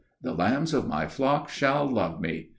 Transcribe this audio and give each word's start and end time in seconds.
The 0.23 0.33
lambs 0.33 0.73
of 0.73 0.87
my 0.87 1.05
flock 1.05 1.47
shall 1.49 1.85
love 1.87 2.19
me." 2.19 2.49